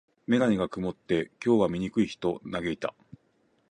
[0.25, 2.95] メガネが曇って、「今日は見えにくい日」と嘆いた。